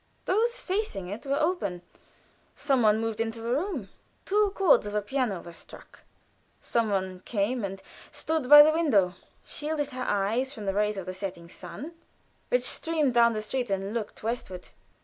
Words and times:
Those 0.25 0.59
facing 0.59 1.09
it 1.09 1.27
were 1.27 1.39
open; 1.39 1.83
some 2.55 2.81
one 2.81 2.99
moved 2.99 3.21
in 3.21 3.29
the 3.29 3.41
room. 3.43 3.89
Two 4.25 4.49
chords 4.55 4.87
of 4.87 4.95
a 4.95 5.01
piano 5.03 5.41
were 5.41 5.53
struck. 5.53 5.99
Some 6.59 6.89
one 6.89 7.19
came 7.19 7.63
and 7.63 7.83
stood 8.11 8.49
by 8.49 8.63
the 8.63 8.71
window, 8.73 9.13
shielded 9.45 9.91
her 9.91 10.05
eyes 10.07 10.51
from 10.51 10.65
the 10.65 10.73
rays 10.73 10.97
of 10.97 11.05
the 11.05 11.13
setting 11.13 11.49
sun 11.49 11.91
which 12.49 12.63
streamed 12.63 13.13
down 13.13 13.33
the 13.33 13.43
street 13.43 13.69
and 13.69 13.93
looked 13.93 14.23
westward. 14.23 14.69